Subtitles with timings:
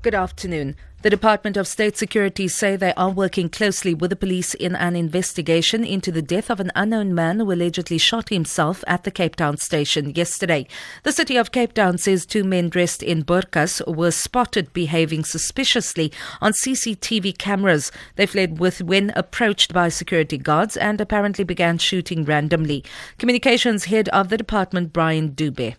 [0.00, 0.76] Good afternoon.
[1.02, 4.94] The Department of State Security say they are working closely with the police in an
[4.94, 9.34] investigation into the death of an unknown man who allegedly shot himself at the Cape
[9.34, 10.68] Town station yesterday.
[11.02, 16.12] The city of Cape Town says two men dressed in burqas were spotted behaving suspiciously
[16.40, 17.90] on CCTV cameras.
[18.14, 22.84] They fled with when approached by security guards and apparently began shooting randomly.
[23.18, 25.74] Communications head of the department Brian Dube.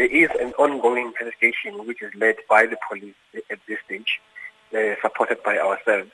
[0.00, 3.12] There is an ongoing investigation which is led by the police
[3.50, 4.18] at this stage,
[4.74, 6.08] uh, supported by ourselves,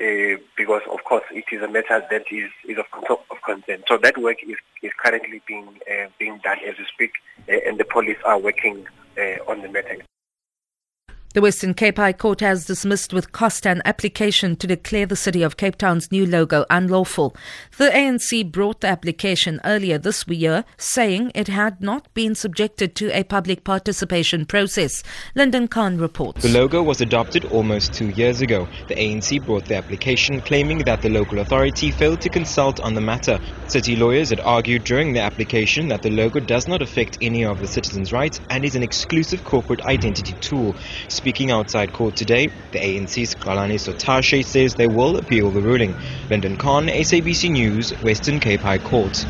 [0.00, 2.86] uh, because of course it is a matter that is, is of,
[3.30, 3.84] of concern.
[3.86, 7.12] So that work is, is currently being uh, being done as we speak,
[7.48, 9.98] uh, and the police are working uh, on the matter.
[11.34, 15.42] The Western Cape High Court has dismissed with cost an application to declare the city
[15.42, 17.34] of Cape Town's new logo unlawful.
[17.78, 23.08] The ANC brought the application earlier this year, saying it had not been subjected to
[23.18, 25.02] a public participation process.
[25.34, 26.42] Lyndon Khan reports.
[26.42, 28.68] The logo was adopted almost two years ago.
[28.88, 33.00] The ANC brought the application claiming that the local authority failed to consult on the
[33.00, 33.40] matter.
[33.68, 37.58] City lawyers had argued during the application that the logo does not affect any of
[37.58, 40.74] the citizens' rights and is an exclusive corporate identity tool.
[41.22, 45.94] Speaking outside court today, the ANC's Xolani Sotashe says they will appeal the ruling.
[46.28, 49.24] Lyndon Khan, SABC News, Western Cape High Court.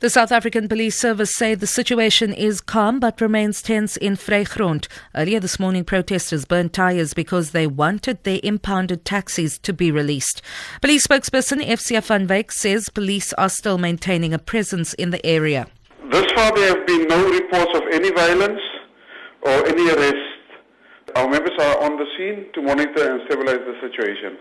[0.00, 4.88] The South African Police Service say the situation is calm but remains tense in Vrygrond.
[5.14, 10.42] Earlier this morning, protesters burned tyres because they wanted their impounded taxis to be released.
[10.82, 15.68] Police spokesperson FCF van Wyk says police are still maintaining a presence in the area.
[16.10, 18.58] Thus far, there have been no reports of any violence
[19.42, 20.27] or any arrests
[21.16, 24.38] our members are on the scene to monitor and stabilize the situation.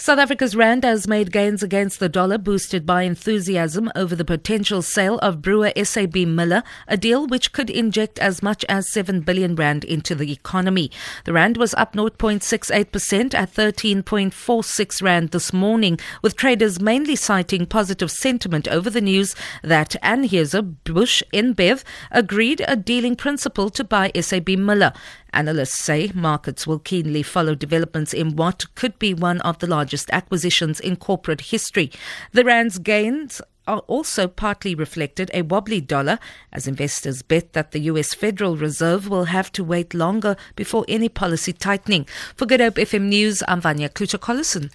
[0.00, 4.80] South Africa's rand has made gains against the dollar, boosted by enthusiasm over the potential
[4.80, 9.54] sale of brewer SAB Miller, a deal which could inject as much as 7 billion
[9.54, 10.90] rand into the economy.
[11.26, 18.10] The rand was up 0.68% at 13.46 rand this morning, with traders mainly citing positive
[18.10, 24.94] sentiment over the news that Anheuser-Busch InBev agreed a dealing principle to buy SAB Miller.
[25.32, 30.10] Analysts say markets will keenly follow developments in what could be one of the largest
[30.12, 31.90] acquisitions in corporate history.
[32.32, 36.18] The Rand's gains are also partly reflected a wobbly dollar
[36.52, 41.08] as investors bet that the US Federal Reserve will have to wait longer before any
[41.08, 42.06] policy tightening.
[42.34, 44.70] For Good Hope FM News, I'm Vanya Klucher-Collison.